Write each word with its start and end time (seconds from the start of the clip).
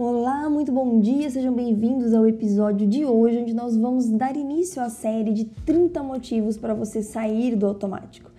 Olá, 0.00 0.48
muito 0.48 0.70
bom 0.70 1.00
dia, 1.00 1.28
sejam 1.28 1.52
bem-vindos 1.52 2.14
ao 2.14 2.24
episódio 2.24 2.86
de 2.86 3.04
hoje, 3.04 3.38
onde 3.38 3.52
nós 3.52 3.76
vamos 3.76 4.08
dar 4.08 4.36
início 4.36 4.80
à 4.80 4.88
série 4.88 5.32
de 5.32 5.44
30 5.44 6.00
motivos 6.04 6.56
para 6.56 6.72
você 6.72 7.02
sair 7.02 7.56
do 7.56 7.66
automático. 7.66 8.30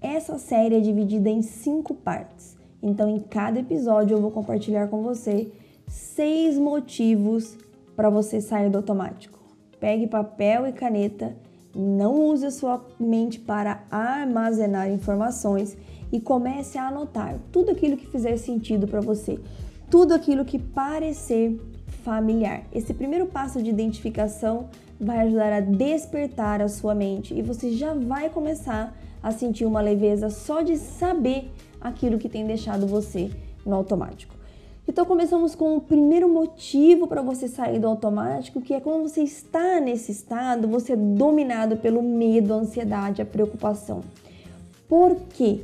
Essa 0.00 0.38
série 0.40 0.74
é 0.74 0.80
dividida 0.80 1.30
em 1.30 1.40
cinco 1.40 1.94
partes, 1.94 2.56
então 2.82 3.08
em 3.08 3.20
cada 3.20 3.60
episódio 3.60 4.16
eu 4.16 4.20
vou 4.20 4.32
compartilhar 4.32 4.88
com 4.88 5.04
você 5.04 5.52
seis 5.86 6.58
motivos 6.58 7.56
para 7.94 8.10
você 8.10 8.40
sair 8.40 8.68
do 8.68 8.78
automático. 8.78 9.38
Pegue 9.78 10.08
papel 10.08 10.66
e 10.66 10.72
caneta, 10.72 11.36
não 11.72 12.26
use 12.26 12.44
a 12.44 12.50
sua 12.50 12.84
mente 12.98 13.38
para 13.38 13.84
armazenar 13.88 14.90
informações 14.90 15.76
e 16.10 16.20
comece 16.20 16.76
a 16.76 16.88
anotar 16.88 17.38
tudo 17.52 17.70
aquilo 17.70 17.96
que 17.96 18.08
fizer 18.08 18.36
sentido 18.36 18.88
para 18.88 19.00
você 19.00 19.38
tudo 19.94 20.12
aquilo 20.12 20.44
que 20.44 20.58
parecer 20.58 21.56
familiar. 22.02 22.64
Esse 22.72 22.92
primeiro 22.92 23.26
passo 23.26 23.62
de 23.62 23.70
identificação 23.70 24.68
vai 24.98 25.20
ajudar 25.20 25.52
a 25.52 25.60
despertar 25.60 26.60
a 26.60 26.66
sua 26.66 26.96
mente 26.96 27.32
e 27.32 27.40
você 27.40 27.70
já 27.70 27.94
vai 27.94 28.28
começar 28.28 28.92
a 29.22 29.30
sentir 29.30 29.64
uma 29.64 29.80
leveza 29.80 30.30
só 30.30 30.62
de 30.62 30.76
saber 30.78 31.48
aquilo 31.80 32.18
que 32.18 32.28
tem 32.28 32.44
deixado 32.44 32.88
você 32.88 33.30
no 33.64 33.72
automático. 33.76 34.34
Então 34.88 35.04
começamos 35.04 35.54
com 35.54 35.76
o 35.76 35.80
primeiro 35.80 36.28
motivo 36.28 37.06
para 37.06 37.22
você 37.22 37.46
sair 37.46 37.78
do 37.78 37.86
automático, 37.86 38.60
que 38.60 38.74
é 38.74 38.80
quando 38.80 39.08
você 39.08 39.22
está 39.22 39.78
nesse 39.78 40.10
estado, 40.10 40.66
você 40.66 40.94
é 40.94 40.96
dominado 40.96 41.76
pelo 41.76 42.02
medo, 42.02 42.52
a 42.52 42.56
ansiedade, 42.56 43.22
a 43.22 43.24
preocupação. 43.24 44.00
Por 44.88 45.14
quê? 45.32 45.60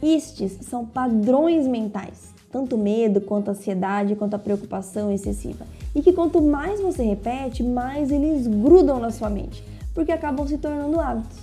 Estes 0.00 0.64
são 0.64 0.86
padrões 0.86 1.66
mentais 1.66 2.37
tanto 2.50 2.78
medo, 2.78 3.20
quanto 3.20 3.50
ansiedade, 3.50 4.16
quanto 4.16 4.34
a 4.34 4.38
preocupação 4.38 5.10
excessiva. 5.10 5.66
E 5.94 6.02
que 6.02 6.12
quanto 6.12 6.40
mais 6.40 6.80
você 6.80 7.02
repete, 7.02 7.62
mais 7.62 8.10
eles 8.10 8.46
grudam 8.46 8.98
na 8.98 9.10
sua 9.10 9.28
mente, 9.28 9.62
porque 9.94 10.12
acabam 10.12 10.46
se 10.46 10.58
tornando 10.58 11.00
hábitos. 11.00 11.38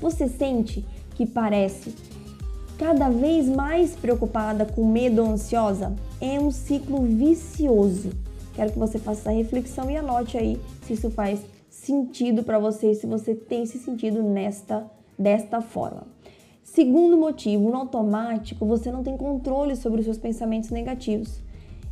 Você 0.00 0.28
sente 0.28 0.84
que 1.14 1.26
parece 1.26 1.94
cada 2.78 3.10
vez 3.10 3.46
mais 3.46 3.94
preocupada, 3.94 4.64
com 4.64 4.86
medo 4.86 5.22
ou 5.22 5.30
ansiosa? 5.30 5.94
É 6.20 6.40
um 6.40 6.50
ciclo 6.50 7.02
vicioso. 7.02 8.10
Quero 8.54 8.72
que 8.72 8.78
você 8.78 8.98
faça 8.98 9.20
essa 9.20 9.30
reflexão 9.30 9.90
e 9.90 9.96
anote 9.96 10.36
aí 10.36 10.60
se 10.86 10.94
isso 10.94 11.10
faz 11.10 11.40
sentido 11.68 12.42
para 12.42 12.58
você, 12.58 12.94
se 12.94 13.06
você 13.06 13.34
tem 13.34 13.62
esse 13.62 13.78
sentido 13.78 14.22
nesta 14.22 14.84
desta 15.18 15.60
forma. 15.60 16.04
Segundo 16.62 17.16
motivo, 17.16 17.70
no 17.70 17.76
automático 17.76 18.64
você 18.64 18.90
não 18.92 19.02
tem 19.02 19.16
controle 19.16 19.74
sobre 19.74 20.00
os 20.00 20.04
seus 20.04 20.18
pensamentos 20.18 20.70
negativos. 20.70 21.42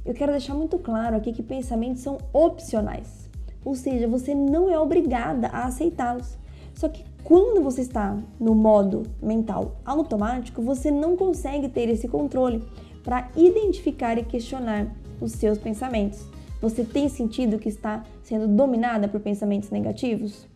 Eu 0.05 0.15
quero 0.15 0.33
deixar 0.33 0.55
muito 0.55 0.79
claro 0.79 1.17
aqui 1.17 1.33
que 1.33 1.43
pensamentos 1.43 2.03
são 2.03 2.19
opcionais, 2.33 3.29
ou 3.65 3.75
seja, 3.75 4.07
você 4.07 4.35
não 4.35 4.71
é 4.71 4.79
obrigada 4.79 5.49
a 5.49 5.65
aceitá-los. 5.65 6.39
Só 6.75 6.89
que 6.89 7.05
quando 7.25 7.61
você 7.61 7.83
está 7.83 8.17
no 8.39 8.55
modo 8.55 9.03
mental 9.21 9.77
automático, 9.85 10.63
você 10.63 10.91
não 10.91 11.17
consegue 11.17 11.69
ter 11.69 11.89
esse 11.89 12.07
controle 12.07 12.63
para 13.03 13.29
identificar 13.37 14.17
e 14.17 14.25
questionar 14.25 14.95
os 15.21 15.33
seus 15.33 15.59
pensamentos. 15.59 16.25
Você 16.61 16.85
tem 16.85 17.09
sentido 17.09 17.59
que 17.59 17.69
está 17.69 18.05
sendo 18.23 18.47
dominada 18.47 19.09
por 19.09 19.21
pensamentos 19.21 19.71
negativos? 19.71 20.47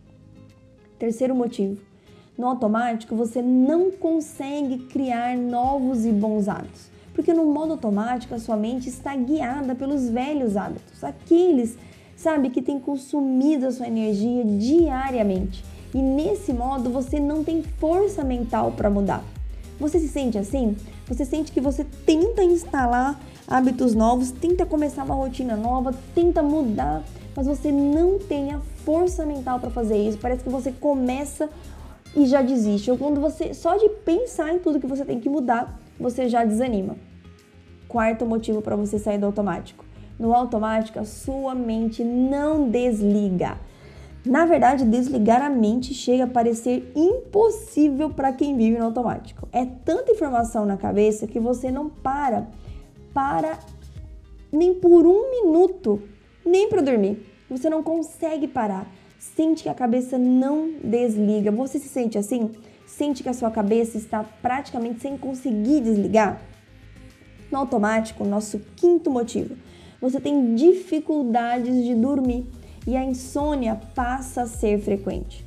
Terceiro 0.97 1.35
motivo, 1.35 1.81
no 2.37 2.47
automático 2.47 3.15
você 3.15 3.41
não 3.41 3.91
consegue 3.91 4.79
criar 4.85 5.37
novos 5.37 6.05
e 6.05 6.11
bons 6.11 6.47
hábitos, 6.47 6.89
porque 7.13 7.33
no 7.33 7.45
modo 7.45 7.73
automático 7.73 8.33
a 8.33 8.39
sua 8.39 8.57
mente 8.57 8.89
está 8.89 9.15
guiada 9.15 9.75
pelos 9.75 10.09
velhos 10.09 10.57
hábitos, 10.57 11.03
aqueles, 11.03 11.77
sabe, 12.15 12.49
que 12.49 12.61
tem 12.61 12.79
consumido 12.79 13.67
a 13.67 13.71
sua 13.71 13.87
energia 13.87 14.43
diariamente. 14.43 15.63
E 15.93 16.01
nesse 16.01 16.51
modo 16.51 16.89
você 16.89 17.19
não 17.19 17.43
tem 17.43 17.61
força 17.61 18.23
mental 18.23 18.71
para 18.71 18.89
mudar. 18.89 19.23
Você 19.79 19.99
se 19.99 20.07
sente 20.07 20.37
assim? 20.37 20.75
Você 21.07 21.25
sente 21.25 21.51
que 21.51 21.61
você 21.61 21.85
tenta 22.05 22.43
instalar 22.43 23.19
hábitos 23.47 23.93
novos, 23.93 24.31
tenta 24.31 24.65
começar 24.65 25.03
uma 25.03 25.13
rotina 25.13 25.55
nova, 25.55 25.93
tenta 26.15 26.41
mudar, 26.41 27.03
mas 27.35 27.45
você 27.45 27.71
não 27.71 28.17
tem 28.17 28.51
a 28.51 28.59
força 28.83 29.25
mental 29.25 29.59
para 29.59 29.69
fazer 29.69 29.97
isso. 29.97 30.17
Parece 30.17 30.43
que 30.43 30.49
você 30.49 30.71
começa 30.71 31.49
e 32.15 32.25
já 32.25 32.41
desiste. 32.41 32.89
Ou 32.91 32.97
quando 32.97 33.19
você, 33.19 33.53
só 33.53 33.75
de 33.77 33.89
pensar 33.89 34.53
em 34.53 34.59
tudo 34.59 34.79
que 34.79 34.87
você 34.87 35.03
tem 35.05 35.19
que 35.19 35.29
mudar, 35.29 35.79
você 35.99 36.27
já 36.29 36.43
desanima. 36.43 36.95
Quarto 37.87 38.25
motivo 38.25 38.61
para 38.61 38.75
você 38.75 38.97
sair 38.97 39.17
do 39.17 39.25
automático. 39.25 39.85
No 40.19 40.33
automático, 40.33 40.99
a 40.99 41.05
sua 41.05 41.55
mente 41.55 42.03
não 42.03 42.69
desliga. 42.69 43.57
Na 44.25 44.45
verdade, 44.45 44.85
desligar 44.85 45.41
a 45.41 45.49
mente 45.49 45.93
chega 45.93 46.23
a 46.23 46.27
parecer 46.27 46.91
impossível 46.95 48.09
para 48.09 48.31
quem 48.31 48.55
vive 48.55 48.77
no 48.77 48.85
automático. 48.85 49.47
É 49.51 49.65
tanta 49.65 50.11
informação 50.11 50.65
na 50.65 50.77
cabeça 50.77 51.27
que 51.27 51.39
você 51.39 51.69
não 51.69 51.89
para 51.89 52.47
para 53.13 53.59
nem 54.51 54.73
por 54.73 55.05
um 55.05 55.29
minuto, 55.29 56.01
nem 56.45 56.69
para 56.69 56.81
dormir. 56.81 57.25
Você 57.49 57.69
não 57.69 57.83
consegue 57.83 58.47
parar 58.47 58.87
sente 59.35 59.63
que 59.63 59.69
a 59.69 59.73
cabeça 59.73 60.17
não 60.17 60.73
desliga. 60.83 61.51
Você 61.51 61.79
se 61.79 61.87
sente 61.87 62.17
assim? 62.17 62.51
Sente 62.85 63.23
que 63.23 63.29
a 63.29 63.33
sua 63.33 63.49
cabeça 63.49 63.97
está 63.97 64.23
praticamente 64.41 65.01
sem 65.01 65.17
conseguir 65.17 65.81
desligar? 65.81 66.41
No 67.49 67.59
automático, 67.59 68.25
nosso 68.25 68.59
quinto 68.75 69.09
motivo, 69.09 69.55
você 70.01 70.19
tem 70.19 70.55
dificuldades 70.55 71.83
de 71.83 71.95
dormir 71.95 72.45
e 72.85 72.97
a 72.97 73.03
insônia 73.03 73.79
passa 73.95 74.41
a 74.41 74.47
ser 74.47 74.79
frequente. 74.79 75.45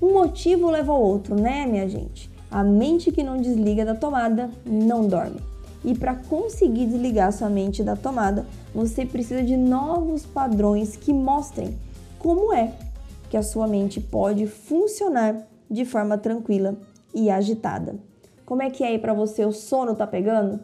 Um 0.00 0.14
motivo 0.14 0.68
leva 0.68 0.92
ao 0.92 1.00
outro, 1.00 1.36
né, 1.36 1.64
minha 1.64 1.88
gente? 1.88 2.28
A 2.50 2.64
mente 2.64 3.12
que 3.12 3.22
não 3.22 3.40
desliga 3.40 3.84
da 3.84 3.94
tomada 3.94 4.50
não 4.66 5.06
dorme. 5.06 5.40
E 5.84 5.94
para 5.96 6.14
conseguir 6.14 6.86
desligar 6.86 7.32
sua 7.32 7.48
mente 7.48 7.82
da 7.82 7.96
tomada, 7.96 8.44
você 8.74 9.06
precisa 9.06 9.42
de 9.42 9.56
novos 9.56 10.26
padrões 10.26 10.96
que 10.96 11.12
mostrem 11.12 11.76
como 12.18 12.52
é 12.52 12.72
que 13.32 13.36
a 13.38 13.42
sua 13.42 13.66
mente 13.66 13.98
pode 13.98 14.46
funcionar 14.46 15.48
de 15.70 15.86
forma 15.86 16.18
tranquila 16.18 16.76
e 17.14 17.30
agitada. 17.30 17.96
Como 18.44 18.60
é 18.60 18.68
que 18.68 18.84
é 18.84 18.88
aí 18.88 18.98
para 18.98 19.14
você? 19.14 19.42
O 19.46 19.52
sono 19.52 19.94
tá 19.94 20.06
pegando? 20.06 20.60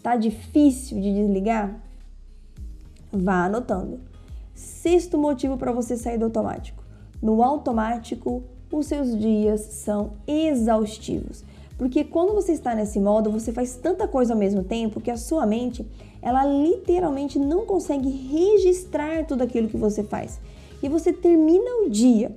Tá 0.00 0.14
difícil 0.14 1.00
de 1.00 1.12
desligar? 1.12 1.82
Vá 3.10 3.46
anotando. 3.46 3.98
Sexto 4.54 5.18
motivo 5.18 5.56
para 5.56 5.72
você 5.72 5.96
sair 5.96 6.16
do 6.16 6.26
automático. 6.26 6.84
No 7.20 7.42
automático, 7.42 8.44
os 8.70 8.86
seus 8.86 9.18
dias 9.18 9.60
são 9.60 10.12
exaustivos. 10.24 11.42
Porque 11.76 12.04
quando 12.04 12.34
você 12.34 12.52
está 12.52 12.72
nesse 12.72 13.00
modo, 13.00 13.32
você 13.32 13.50
faz 13.50 13.74
tanta 13.74 14.06
coisa 14.06 14.32
ao 14.32 14.38
mesmo 14.38 14.62
tempo 14.62 15.00
que 15.00 15.10
a 15.10 15.16
sua 15.16 15.44
mente, 15.44 15.84
ela 16.22 16.44
literalmente 16.44 17.36
não 17.36 17.66
consegue 17.66 18.08
registrar 18.08 19.26
tudo 19.26 19.42
aquilo 19.42 19.68
que 19.68 19.76
você 19.76 20.04
faz 20.04 20.38
e 20.82 20.88
você 20.88 21.12
termina 21.12 21.84
o 21.84 21.90
dia 21.90 22.34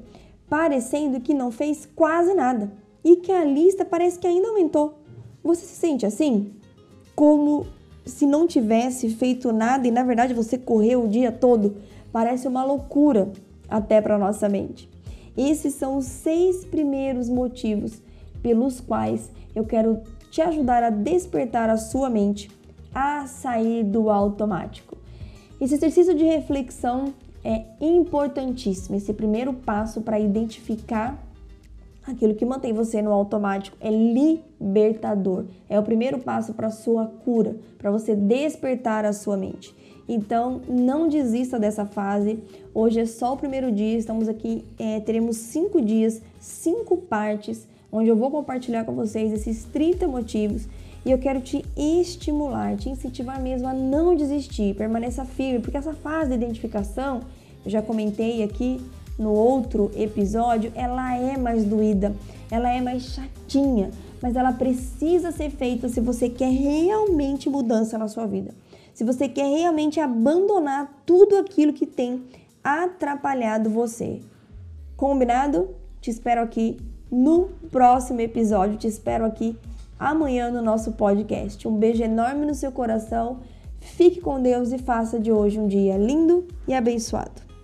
parecendo 0.49 1.19
que 1.19 1.33
não 1.33 1.51
fez 1.51 1.87
quase 1.95 2.33
nada 2.33 2.71
e 3.03 3.17
que 3.17 3.31
a 3.31 3.43
lista 3.43 3.83
parece 3.83 4.19
que 4.19 4.27
ainda 4.27 4.47
aumentou. 4.49 4.99
Você 5.43 5.65
se 5.65 5.75
sente 5.75 6.05
assim? 6.05 6.53
Como 7.15 7.65
se 8.05 8.25
não 8.25 8.47
tivesse 8.47 9.09
feito 9.09 9.51
nada 9.51 9.87
e 9.87 9.91
na 9.91 10.03
verdade 10.03 10.33
você 10.33 10.57
correu 10.57 11.05
o 11.05 11.07
dia 11.07 11.31
todo? 11.31 11.77
Parece 12.11 12.47
uma 12.47 12.63
loucura 12.63 13.31
até 13.69 13.99
para 14.01 14.17
nossa 14.17 14.47
mente. 14.47 14.89
Esses 15.35 15.73
são 15.73 15.97
os 15.97 16.05
seis 16.05 16.63
primeiros 16.63 17.27
motivos 17.27 18.01
pelos 18.41 18.79
quais 18.79 19.31
eu 19.55 19.65
quero 19.65 20.01
te 20.29 20.41
ajudar 20.41 20.83
a 20.83 20.89
despertar 20.89 21.69
a 21.69 21.77
sua 21.77 22.09
mente 22.09 22.49
a 22.93 23.27
sair 23.27 23.83
do 23.83 24.09
automático. 24.09 24.97
Esse 25.59 25.75
exercício 25.75 26.13
de 26.13 26.23
reflexão 26.23 27.13
é 27.45 27.63
importantíssimo. 27.79 28.95
Esse 28.95 29.13
primeiro 29.13 29.53
passo 29.53 30.01
para 30.01 30.19
identificar 30.19 31.23
aquilo 32.05 32.33
que 32.33 32.43
mantém 32.43 32.73
você 32.73 33.01
no 33.03 33.11
automático 33.11 33.77
é 33.79 33.91
libertador. 33.91 35.45
É 35.69 35.79
o 35.79 35.83
primeiro 35.83 36.17
passo 36.17 36.53
para 36.53 36.71
sua 36.71 37.05
cura, 37.05 37.55
para 37.77 37.91
você 37.91 38.15
despertar 38.15 39.05
a 39.05 39.13
sua 39.13 39.37
mente. 39.37 39.75
Então, 40.07 40.61
não 40.67 41.07
desista 41.07 41.59
dessa 41.59 41.85
fase. 41.85 42.39
Hoje 42.73 42.99
é 42.99 43.05
só 43.05 43.33
o 43.33 43.37
primeiro 43.37 43.71
dia, 43.71 43.97
estamos 43.97 44.27
aqui, 44.27 44.65
é, 44.77 44.99
teremos 44.99 45.37
cinco 45.37 45.81
dias, 45.81 46.21
cinco 46.39 46.97
partes, 46.97 47.67
onde 47.91 48.09
eu 48.09 48.15
vou 48.15 48.31
compartilhar 48.31 48.85
com 48.85 48.93
vocês 48.93 49.31
esses 49.31 49.65
30 49.65 50.07
motivos 50.07 50.67
e 51.05 51.11
eu 51.11 51.17
quero 51.17 51.39
te 51.39 51.63
estimular, 51.77 52.75
te 52.75 52.89
incentivar 52.89 53.39
mesmo 53.41 53.67
a 53.67 53.73
não 53.73 54.15
desistir, 54.15 54.75
permaneça 54.75 55.23
firme, 55.23 55.59
porque 55.59 55.77
essa 55.77 55.93
fase 55.93 56.29
de 56.29 56.35
identificação, 56.35 57.21
eu 57.63 57.71
já 57.71 57.81
comentei 57.81 58.43
aqui 58.43 58.81
no 59.17 59.31
outro 59.31 59.91
episódio, 59.95 60.71
ela 60.75 61.15
é 61.15 61.37
mais 61.37 61.63
doída, 61.63 62.13
ela 62.49 62.69
é 62.69 62.81
mais 62.81 63.03
chatinha, 63.03 63.91
mas 64.21 64.35
ela 64.35 64.51
precisa 64.51 65.31
ser 65.31 65.51
feita 65.51 65.87
se 65.87 66.01
você 66.01 66.27
quer 66.27 66.49
realmente 66.51 67.49
mudança 67.49 67.97
na 67.97 68.07
sua 68.07 68.25
vida 68.25 68.51
se 68.95 69.03
você 69.03 69.27
quer 69.27 69.45
realmente 69.45 69.99
abandonar 69.99 71.01
tudo 71.05 71.37
aquilo 71.37 71.73
que 71.73 71.85
tem 71.85 72.23
atrapalhado 72.63 73.69
você. 73.69 74.21
Combinado? 74.95 75.75
Te 75.99 76.09
espero 76.09 76.41
aqui 76.41 76.77
no 77.11 77.49
próximo 77.69 78.21
episódio, 78.21 78.77
te 78.77 78.87
espero 78.87 79.25
aqui 79.25 79.57
amanhã 79.99 80.51
no 80.51 80.61
nosso 80.61 80.93
podcast. 80.93 81.67
Um 81.67 81.77
beijo 81.77 82.03
enorme 82.03 82.45
no 82.45 82.53
seu 82.53 82.71
coração. 82.71 83.39
Fique 83.79 84.19
com 84.19 84.41
Deus 84.41 84.71
e 84.71 84.77
faça 84.77 85.19
de 85.19 85.31
hoje 85.31 85.59
um 85.59 85.67
dia 85.67 85.97
lindo 85.97 86.47
e 86.67 86.73
abençoado. 86.73 87.54